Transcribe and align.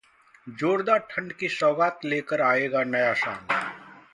जोरदार 0.51 0.99
ठंड 1.11 1.33
की 1.33 1.47
सौगात 1.49 1.99
लेकर 2.05 2.41
आएगा 2.41 2.83
नया 2.85 3.13
साल 3.15 3.45